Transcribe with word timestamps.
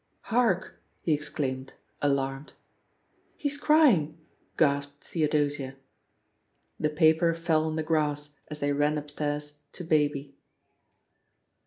!arkl'' 0.31 0.71
he 1.03 1.13
exclaimed, 1.13 1.73
alarmed. 2.01 2.53
'He's 3.37 3.59
crying 3.59 4.17
I" 4.17 4.31
gasped 4.57 5.03
Theodosia. 5.03 5.75
The 6.79 6.89
paper 6.89 7.35
fell 7.35 7.65
on 7.65 7.75
the 7.75 7.83
grass 7.83 8.35
as 8.47 8.61
thejr 8.61 8.79
ran 8.79 8.97
up 8.97 9.11
stairs 9.11 9.61
to 9.73 9.83
Baby. 9.83 10.33